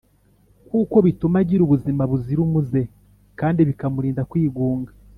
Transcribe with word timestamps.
kuko 0.69 0.95
bituma 1.05 1.35
agira 1.43 1.61
ubuzima 1.63 2.01
buzira 2.11 2.39
umuze 2.47 2.81
kandi 3.39 3.59
bikamurinda 3.69 4.27
kwigunga. 4.31 4.91